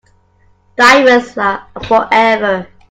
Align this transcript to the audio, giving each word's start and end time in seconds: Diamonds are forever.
Diamonds 0.77 1.37
are 1.37 1.67
forever. 1.83 2.67